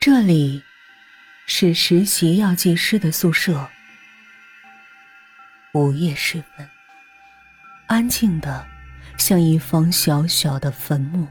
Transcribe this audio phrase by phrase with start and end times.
[0.00, 0.62] 这里
[1.44, 3.68] 是实习药剂师的宿舍。
[5.74, 6.66] 午夜时分，
[7.86, 8.66] 安静的
[9.18, 11.28] 像一方小小的坟墓。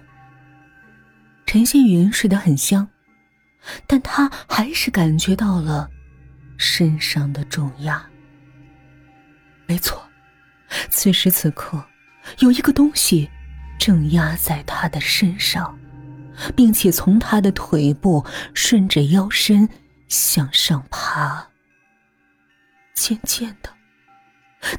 [1.47, 2.87] 陈新云睡得很香，
[3.87, 5.89] 但他还是感觉到了
[6.55, 8.07] 身上的重压。
[9.65, 10.07] 没错，
[10.91, 11.83] 此时此刻，
[12.37, 13.27] 有一个东西
[13.79, 15.75] 正压在他的身上。
[16.55, 19.69] 并且从他的腿部顺着腰身
[20.07, 21.47] 向上爬，
[22.93, 23.69] 渐渐的，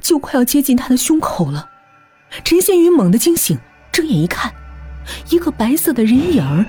[0.01, 1.69] 就快要接近他的胸口了。
[2.43, 3.59] 陈新云猛地惊醒，
[3.91, 4.53] 睁眼一看，
[5.29, 6.65] 一个白色的人影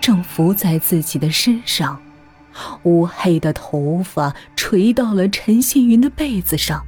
[0.00, 2.00] 正伏在自己的身上，
[2.82, 6.86] 乌黑的头发垂到了陈新云的被子上，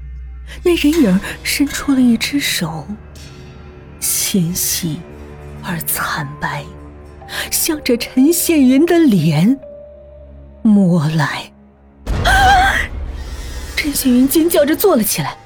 [0.62, 2.86] 那人影伸出了一只手，
[3.98, 5.00] 纤细
[5.62, 6.64] 而惨白。
[7.50, 9.58] 向着陈羡云的脸
[10.62, 11.52] 摸来，
[13.76, 15.36] 陈羡云尖叫着坐了起来，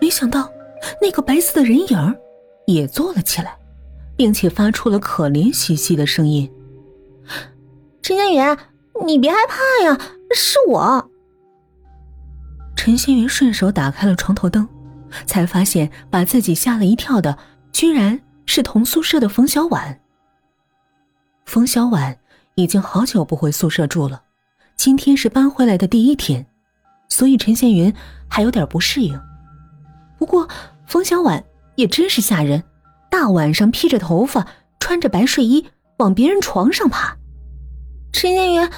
[0.00, 0.50] 没想到
[1.00, 2.16] 那个白色的人影
[2.66, 3.56] 也坐了起来，
[4.16, 6.50] 并且发出了可怜兮兮的声音
[8.02, 8.56] ：“陈羡云，
[9.06, 9.98] 你别害怕呀，
[10.34, 11.10] 是我。”
[12.76, 14.68] 陈羡云顺手打开了床头灯，
[15.26, 17.36] 才发现把自己吓了一跳的，
[17.72, 20.00] 居然是同宿舍的冯小婉。
[21.46, 22.18] 冯小婉
[22.56, 24.24] 已经好久不回宿舍住了，
[24.74, 26.44] 今天是搬回来的第一天，
[27.08, 27.94] 所以陈羡云
[28.28, 29.18] 还有点不适应。
[30.18, 30.48] 不过
[30.86, 31.42] 冯小婉
[31.76, 32.64] 也真是吓人，
[33.08, 34.46] 大晚上披着头发，
[34.80, 35.66] 穿着白睡衣
[35.98, 37.16] 往别人床上爬。
[38.12, 38.70] 陈羡云，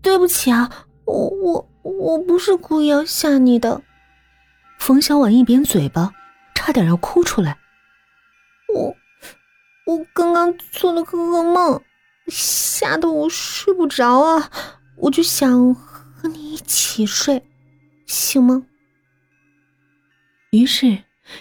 [0.00, 0.70] 对不起啊，
[1.04, 3.82] 我我我不是故意要吓你的。
[4.78, 6.12] 冯小婉一扁嘴巴，
[6.54, 7.58] 差点要哭出来。
[8.74, 8.96] 我
[9.86, 11.80] 我刚刚做了个噩梦。
[12.30, 14.50] 吓得我睡不着啊！
[14.96, 17.42] 我就想和你一起睡，
[18.06, 18.66] 行吗？
[20.52, 20.98] 于是，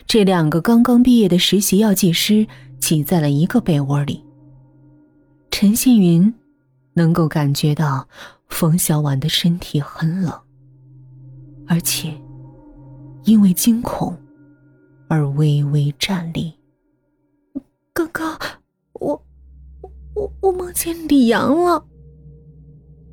[0.07, 2.47] 这两个刚刚毕业的实习药剂师
[2.79, 4.23] 挤在了一个被窝里。
[5.51, 6.33] 陈信云
[6.93, 8.07] 能够感觉到
[8.47, 10.33] 冯小婉的身体很冷，
[11.67, 12.15] 而且
[13.23, 14.17] 因为惊恐
[15.07, 16.53] 而微微颤栗。
[17.93, 18.58] 刚刚我。
[20.19, 21.81] 我我梦见李阳了，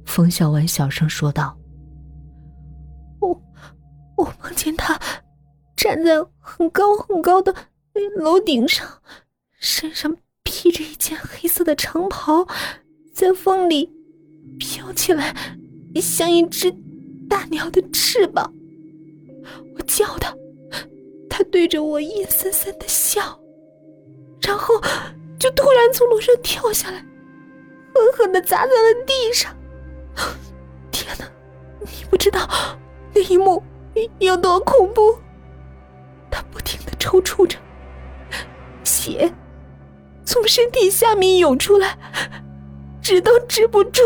[0.04, 1.56] 冯小婉小声说道
[3.22, 3.28] ：“我
[4.16, 5.00] 我梦见他
[5.76, 7.54] 站在很高很高的
[8.16, 8.84] 楼顶上，
[9.60, 12.44] 身上披着一件黑色的长袍，
[13.14, 13.88] 在风里
[14.58, 15.32] 飘起来，
[16.02, 16.74] 像一只
[17.28, 18.52] 大鸟的翅膀。
[19.76, 20.36] 我叫他，
[21.30, 23.40] 他对着我阴森森的笑，
[24.40, 24.74] 然后。”
[25.38, 26.96] 就突然从楼上跳下来，
[27.94, 29.54] 狠狠的砸在了地上。
[30.90, 31.26] 天哪，
[31.80, 32.48] 你不知道
[33.14, 33.62] 那一幕
[34.18, 35.18] 有多恐怖！
[36.30, 37.58] 他不停的抽搐着，
[38.82, 39.32] 血
[40.24, 41.96] 从身体下面涌出来，
[43.00, 44.02] 止都止不住。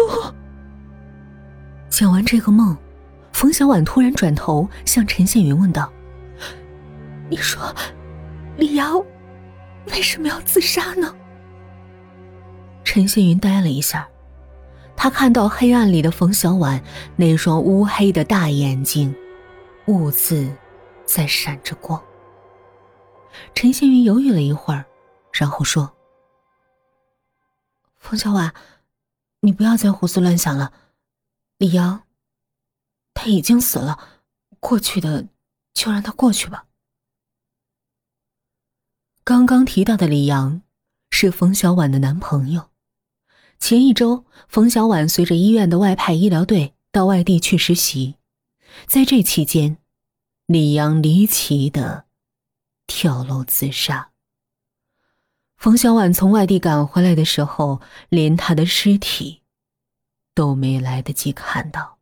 [1.88, 2.76] 讲完这个梦，
[3.32, 5.92] 冯小婉突然转头向陈羡云问道
[7.30, 7.74] ：“你说，
[8.56, 9.04] 李瑶
[9.92, 11.14] 为什么要自杀呢？”
[12.92, 14.10] 陈星云呆了一下，
[14.96, 16.82] 他看到黑暗里的冯小婉
[17.14, 19.14] 那双乌黑的大眼睛，
[19.86, 20.52] 兀自
[21.06, 22.02] 在闪着光。
[23.54, 24.84] 陈星云犹豫了一会儿，
[25.32, 25.94] 然后说
[27.96, 28.52] ：“冯小婉，
[29.38, 30.72] 你不要再胡思乱想了。
[31.58, 32.02] 李阳，
[33.14, 34.00] 他已经死了，
[34.58, 35.28] 过去的
[35.74, 36.66] 就让他过去吧。”
[39.22, 40.62] 刚刚提到的李阳，
[41.12, 42.68] 是冯小婉的男朋友。
[43.60, 48.16] 前一周，冯小婉随着医院的外派医疗队到外地去实习，
[48.86, 49.76] 在这期间，
[50.46, 52.06] 李阳离奇的
[52.86, 54.10] 跳楼自杀。
[55.56, 59.42] 冯小婉从外地赶回来的时候，连他的尸体
[60.34, 61.98] 都没来得及看到，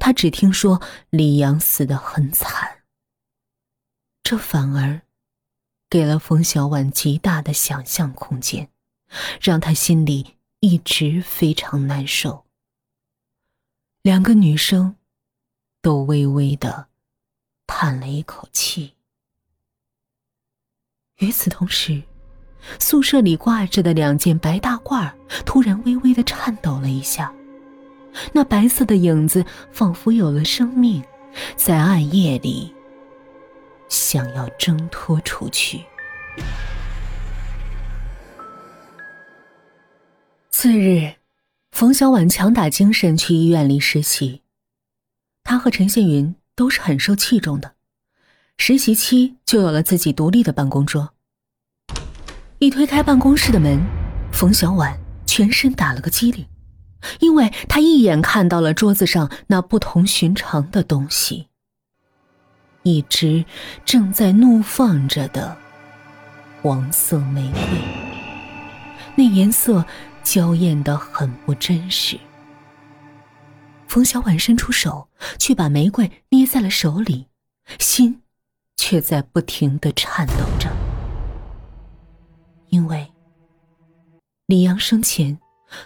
[0.00, 0.80] 他只听说
[1.10, 2.78] 李阳死得很惨。
[4.24, 5.02] 这反而
[5.88, 8.70] 给了冯小婉极大的想象空间，
[9.40, 10.35] 让他心里。
[10.60, 12.44] 一直非常难受。
[14.02, 14.96] 两个女生
[15.82, 16.88] 都微微的
[17.66, 18.94] 叹了一口气。
[21.18, 22.02] 与此同时，
[22.78, 25.12] 宿舍里挂着的两件白大褂
[25.44, 27.32] 突然微微的颤抖了一下，
[28.32, 31.02] 那白色的影子仿佛有了生命，
[31.56, 32.74] 在暗夜里
[33.88, 35.84] 想要挣脱出去。
[40.66, 41.14] 次日，
[41.70, 44.42] 冯小婉强打精神去医院里实习。
[45.44, 47.74] 她和陈宪云都是很受器重的，
[48.58, 51.14] 实习期就有了自己独立的办公桌。
[52.58, 53.80] 一推开办公室的门，
[54.32, 56.44] 冯小婉全身打了个激灵，
[57.20, 61.46] 因为她一眼看到了桌子上那不同寻常的东西——
[62.82, 63.44] 一支
[63.84, 65.56] 正在怒放着的
[66.60, 67.60] 黄色玫瑰，
[69.14, 69.86] 那颜色。
[70.26, 72.18] 娇艳的很不真实。
[73.86, 75.08] 冯小婉伸出手
[75.38, 77.28] 去把玫瑰捏在了手里，
[77.78, 78.20] 心
[78.76, 80.68] 却在不停的颤抖着。
[82.70, 83.06] 因为
[84.46, 85.38] 李阳生前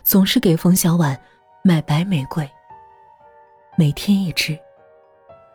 [0.02, 1.20] 总是给冯小婉
[1.62, 2.50] 买白玫瑰，
[3.76, 4.58] 每天一支，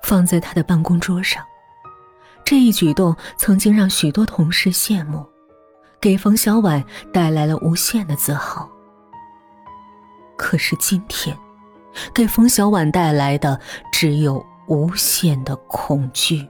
[0.03, 1.43] 放在他的办公桌上。
[2.45, 5.25] 这一举动曾经让许多同事羡慕，
[5.99, 8.69] 给冯小婉带来了无限的自豪。
[10.37, 11.37] 可是今天，
[12.13, 13.59] 给冯小婉带来的
[13.91, 16.47] 只有无限的恐惧。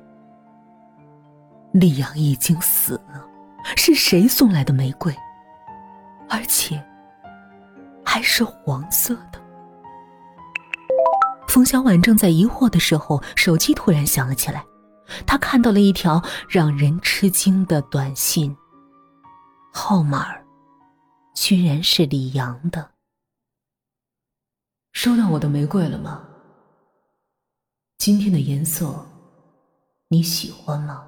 [1.72, 3.26] 李阳已经死了，
[3.76, 5.16] 是谁送来的玫瑰？
[6.30, 6.84] 而且
[8.04, 9.40] 还是黄色的。
[11.48, 14.64] 冯小婉正在疑惑的时候，手机突然响了起来，
[15.28, 18.56] 她看到了一条让人吃惊的短信，
[19.72, 20.34] 号码
[21.36, 22.90] 居然是李阳的。
[24.96, 26.22] 收到我的玫瑰了吗？
[27.98, 29.06] 今天的颜色
[30.08, 31.04] 你喜欢吗？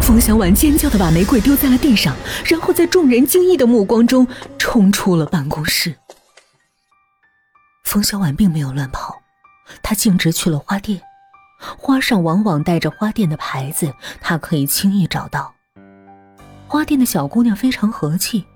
[0.00, 2.14] 冯小婉尖叫的把玫瑰丢在了地上，
[2.46, 4.24] 然后在众人惊异的目光中
[4.56, 5.96] 冲出了办公室。
[7.84, 9.20] 冯小婉并没有乱跑，
[9.82, 11.02] 她径直去了花店，
[11.76, 15.52] 花上往往带着花店的牌子，她可以轻易找到。
[16.68, 18.46] 花店的小姑娘非常和气。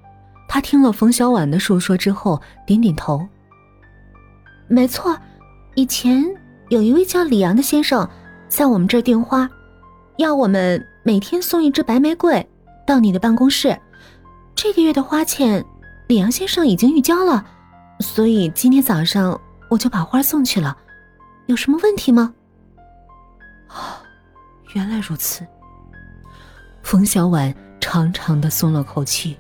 [0.57, 3.29] 他听了冯小婉的述说之后，点点头。
[4.69, 5.15] 没错，
[5.75, 6.25] 以前
[6.71, 8.09] 有一位叫李阳的先生
[8.49, 9.47] 在我们这儿订花，
[10.17, 12.49] 要我们每天送一支白玫瑰
[12.87, 13.79] 到你的办公室。
[14.55, 15.63] 这个月的花钱，
[16.09, 17.45] 李阳先生已经预交了，
[18.01, 19.39] 所以今天早上
[19.69, 20.75] 我就把花送去了。
[21.45, 22.33] 有什么问题吗？
[23.69, 23.77] 哦，
[24.73, 25.47] 原来如此。
[26.83, 29.37] 冯小婉长长的松了口气。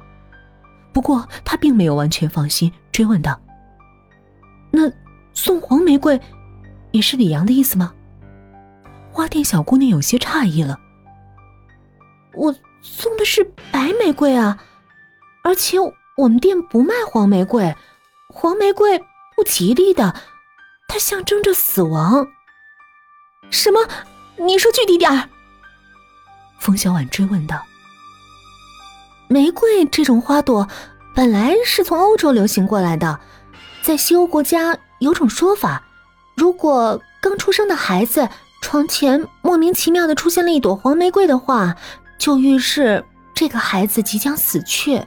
[0.96, 3.38] 不过他并没有完全放心，追问道
[4.72, 4.90] ：“那
[5.34, 6.19] 送黄玫瑰，
[6.90, 7.93] 也是李阳的意思吗？”
[9.12, 10.81] 花店小姑娘有些诧异了
[12.32, 14.58] ：“我送的是白玫瑰啊，
[15.44, 15.76] 而且
[16.16, 17.76] 我们店不卖黄玫瑰，
[18.31, 18.99] 黄玫瑰
[19.37, 20.16] 不吉利的，
[20.88, 22.26] 它象征着死亡。”
[23.52, 23.87] 什么？
[24.38, 25.28] 你说具体点儿。
[26.58, 27.62] 冯小婉追问道。
[29.28, 30.69] 玫瑰这种花朵，
[31.14, 33.19] 本来是从欧洲流行过来的。
[33.82, 35.82] 在西欧国家有种说法，
[36.37, 38.28] 如果刚出生的孩子
[38.62, 41.76] 床前莫名其妙的出现了一朵黄玫瑰的话，
[42.19, 45.05] 就预示这个孩子即将死去。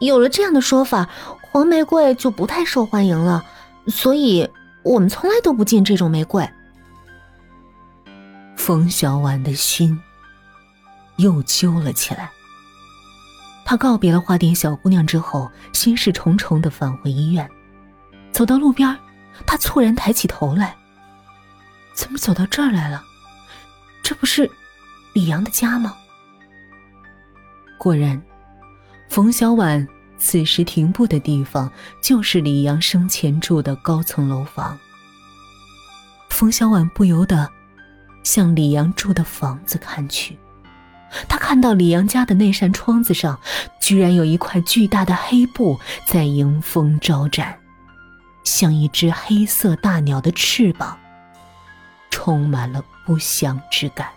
[0.00, 1.08] 有了这样的说法，
[1.40, 3.44] 黄玫瑰就不太受欢迎了。
[3.86, 4.48] 所以
[4.82, 6.48] 我们从来都不进这种玫瑰。
[8.56, 10.00] 冯小婉的心
[11.16, 12.30] 又揪了起来。
[13.64, 17.48] 他告别了花店小姑娘之后，心事重重的返回医院。
[18.30, 18.96] 走到路边，
[19.46, 20.76] 他猝然抬起头来
[21.94, 23.02] ：“怎么走到这儿来了？
[24.02, 24.50] 这不是
[25.14, 25.96] 李阳的家吗？”
[27.78, 28.20] 果然，
[29.08, 29.86] 冯小婉
[30.18, 31.70] 此时停步的地方
[32.02, 34.78] 就是李阳生前住的高层楼房。
[36.28, 37.48] 冯小婉不由得
[38.24, 40.36] 向李阳住的房子看去。
[41.28, 43.38] 他看到李阳家的那扇窗子上，
[43.80, 47.58] 居然有一块巨大的黑布在迎风招展，
[48.44, 50.98] 像一只黑色大鸟的翅膀，
[52.10, 54.08] 充满了不祥之感。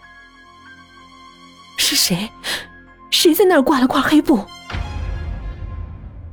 [1.78, 2.30] 是谁？
[3.10, 4.46] 谁在那儿挂了块黑布？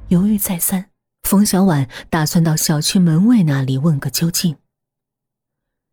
[0.09, 0.87] 犹豫再三，
[1.23, 4.57] 冯小婉打算到小区门卫那里问个究竟。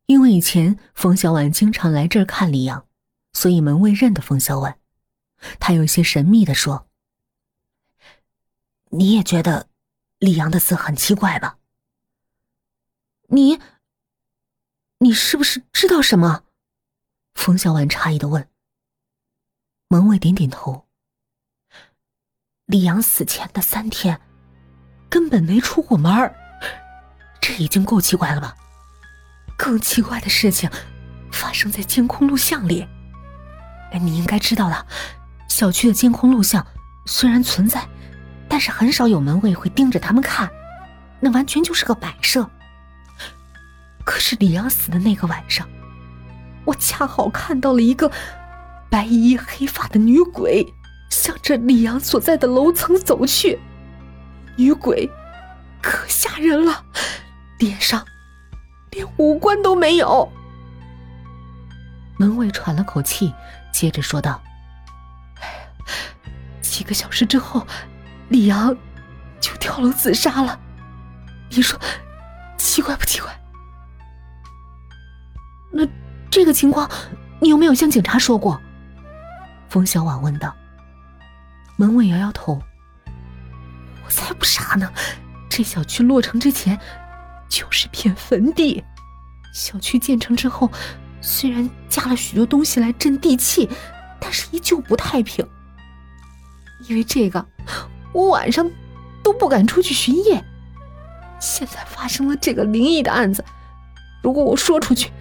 [0.07, 2.85] 因为以前冯小婉经常来这儿看李阳。
[3.33, 4.79] 所以门卫认得冯小婉，
[5.59, 6.87] 他有些神秘的说
[8.91, 9.69] ：“你也觉得
[10.19, 11.57] 李阳的死很奇怪吧？
[13.29, 13.59] 你，
[14.99, 16.43] 你是不是知道什么？”
[17.33, 18.47] 冯小婉诧异的问。
[19.87, 20.87] 门卫点点头。
[22.65, 24.21] 李阳死前的三天，
[25.09, 26.33] 根本没出过门儿，
[27.41, 28.55] 这已经够奇怪了吧？
[29.57, 30.69] 更奇怪的事情，
[31.31, 32.87] 发生在监控录像里。
[33.97, 34.85] 你应该知道的，
[35.47, 36.65] 小区的监控录像
[37.05, 37.87] 虽然存在，
[38.47, 40.49] 但是很少有门卫会盯着他们看，
[41.19, 42.49] 那完全就是个摆设。
[44.03, 45.67] 可是李阳死的那个晚上，
[46.65, 48.11] 我恰好看到了一个
[48.89, 50.65] 白衣黑发的女鬼，
[51.09, 53.59] 向着李阳所在的楼层走去。
[54.57, 55.09] 女鬼
[55.81, 56.83] 可吓人了，
[57.59, 58.05] 脸上
[58.91, 60.29] 连五官都没有。
[62.17, 63.33] 门卫喘了口气，
[63.71, 64.41] 接着说道
[66.61, 67.65] ：“几个小时之后，
[68.29, 68.75] 李阳
[69.39, 70.59] 就跳楼自杀了。
[71.49, 71.79] 你说
[72.57, 73.29] 奇怪不奇怪？”
[75.71, 75.87] 那
[76.29, 76.89] 这个情况，
[77.39, 78.61] 你有没有向警察说过？
[79.69, 80.55] 冯小婉问道。
[81.77, 82.61] 门卫摇摇头。
[84.05, 84.91] 我才不傻呢！
[85.49, 86.79] 这小区落成之前
[87.49, 88.83] 就是片坟地，
[89.53, 90.69] 小区建成之后，
[91.21, 93.69] 虽然加了许多东西来镇地气，
[94.19, 95.47] 但是依旧不太平。
[96.89, 97.45] 因为这个，
[98.11, 98.69] 我晚上
[99.23, 100.43] 都不敢出去巡夜。
[101.39, 103.45] 现在发生了这个灵异的案子，
[104.23, 105.11] 如果我说出去，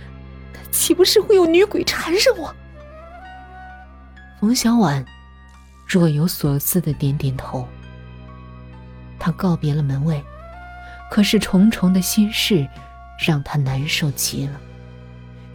[0.54, 2.54] 那岂不是会有女鬼缠上我？
[4.40, 5.04] 冯小婉
[5.86, 7.68] 若有所思的点点头。
[9.18, 10.24] 他告别了门卫，
[11.10, 12.66] 可是重重的心事
[13.18, 14.58] 让他难受极了。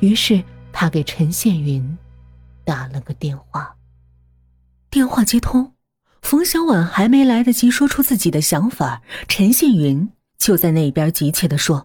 [0.06, 1.98] 于是他给陈宪云
[2.64, 3.76] 打了个电话。
[4.92, 5.74] 电话接通，
[6.22, 11.78] 冯小婉还没来得及说出自己的想法，陈宪云就在那边急切的说：“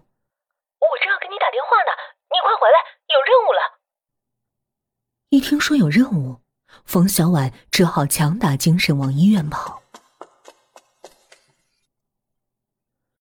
[0.77, 1.91] 我正要给你打电话呢，
[2.29, 2.77] 你快回来，
[3.09, 3.81] 有任务了。”
[5.33, 6.41] 一听说有任务，
[6.85, 9.81] 冯小婉只好强打精神往医院跑。